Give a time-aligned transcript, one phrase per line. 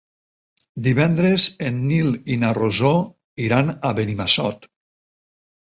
[0.87, 2.95] Divendres en Nil i na Rosó
[3.47, 4.69] iran a Benimassot.